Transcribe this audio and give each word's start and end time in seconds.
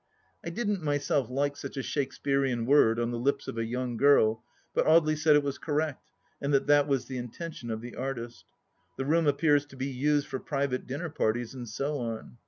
I 0.43 0.49
didn't 0.49 0.81
myself 0.81 1.29
like 1.29 1.55
such 1.55 1.77
a 1.77 1.83
Shakespearean 1.83 2.65
word 2.65 2.99
on 2.99 3.11
the 3.11 3.19
lips 3.19 3.47
of 3.47 3.59
a 3.59 3.65
young 3.65 3.97
girl, 3.97 4.43
but 4.73 4.87
Audely 4.87 5.15
said 5.15 5.35
it 5.35 5.43
was 5.43 5.59
correct, 5.59 6.09
and 6.41 6.51
that 6.55 6.65
that 6.65 6.87
was 6.87 7.05
the 7.05 7.19
intention 7.19 7.69
of 7.69 7.81
the 7.81 7.93
artist. 7.95 8.45
The 8.97 9.05
room 9.05 9.27
appears 9.27 9.63
to 9.67 9.75
be 9.75 9.85
used 9.89 10.25
for 10.25 10.39
private 10.39 10.87
dinner 10.87 11.09
parties 11.09 11.53
and 11.53 11.69
so 11.69 11.99
on. 11.99 12.37